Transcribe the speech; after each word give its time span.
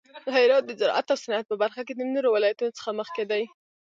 هرات 0.35 0.63
د 0.65 0.71
زراعت 0.79 1.07
او 1.13 1.21
صنعت 1.23 1.45
په 1.49 1.55
برخه 1.63 1.81
کې 1.87 1.93
د 1.95 2.01
نورو 2.15 2.29
ولایتونو 2.35 2.75
څخه 2.77 2.91
مخکې 2.99 3.23
دی. 3.31 3.43